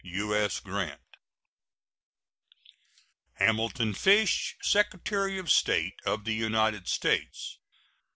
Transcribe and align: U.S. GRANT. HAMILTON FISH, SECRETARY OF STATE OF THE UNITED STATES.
U.S. 0.03 0.59
GRANT. 0.59 0.99
HAMILTON 3.33 3.93
FISH, 3.93 4.57
SECRETARY 4.63 5.37
OF 5.37 5.51
STATE 5.51 5.99
OF 6.07 6.25
THE 6.25 6.33
UNITED 6.33 6.87
STATES. 6.87 7.59